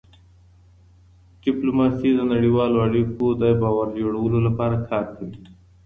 ډيپلوماسي 1.43 2.09
د 2.15 2.19
نړیوالو 2.31 2.77
اړیکو 2.87 3.25
د 3.41 3.43
باور 3.61 3.87
جوړولو 4.01 4.37
لپاره 4.47 4.75
کار 4.89 5.03
کوي. 5.15 5.37